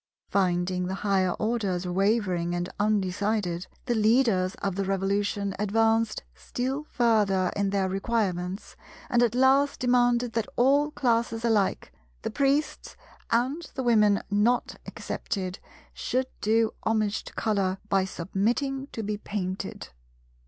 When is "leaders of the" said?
3.93-4.83